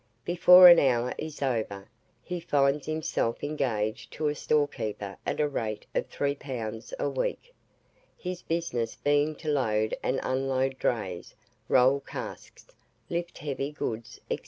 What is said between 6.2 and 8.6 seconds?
pounds a week; his